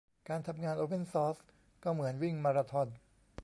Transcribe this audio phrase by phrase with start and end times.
[0.29, 1.37] การทำงานโอเพนซอร์ส
[1.83, 2.87] ก็เหมือนวิ่งมาราธอน